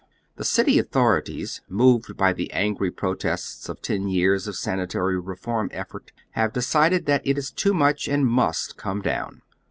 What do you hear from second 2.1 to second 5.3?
by the angi'y pi otests of ten years of sanitary